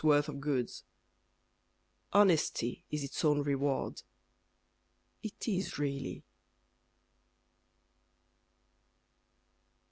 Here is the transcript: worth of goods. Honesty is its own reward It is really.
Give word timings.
worth 0.03 0.27
of 0.27 0.41
goods. 0.41 0.83
Honesty 2.11 2.83
is 2.89 3.03
its 3.03 3.23
own 3.23 3.43
reward 3.43 4.01
It 5.21 5.47
is 5.47 5.77
really. 5.77 6.23